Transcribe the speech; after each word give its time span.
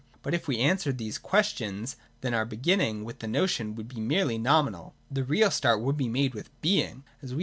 But 0.23 0.33
if 0.33 0.47
we 0.47 0.57
answered 0.57 0.97
these 0.97 1.19
ques 1.19 1.49
tions, 1.49 1.95
then 2.21 2.33
our 2.33 2.43
beginning 2.43 3.05
with 3.05 3.19
the 3.19 3.27
notion 3.27 3.75
would 3.75 3.87
be 3.87 4.01
merely 4.01 4.39
nominal. 4.39 4.95
The 5.11 5.23
real 5.23 5.51
start 5.51 5.79
would 5.79 5.95
be 5.95 6.09
made 6.09 6.33
with 6.33 6.49
Being, 6.59 6.87
as 6.89 6.89
we 6.89 6.93
2 6.93 6.95
86 6.95 6.97
THE 6.97 6.97
DOCTRINE 6.97 7.09
OF 7.11 7.23
ESSENCE. 7.23 7.39